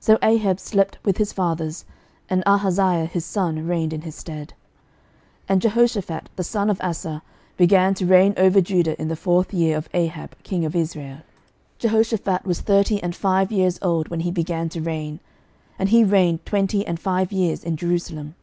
[0.04, 1.84] So Ahab slept with his fathers;
[2.28, 4.48] and Ahaziah his son reigned in his stead.
[4.48, 4.50] 11:022:041
[5.50, 7.22] And Jehoshaphat the son of Asa
[7.56, 11.18] began to reign over Judah in the fourth year of Ahab king of Israel.
[11.18, 11.22] 11:022:042
[11.78, 15.20] Jehoshaphat was thirty and five years old when he began to reign;
[15.78, 18.34] and he reigned twenty and five years in Jerusalem.